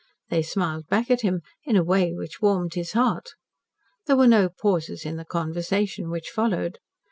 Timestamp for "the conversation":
5.17-6.09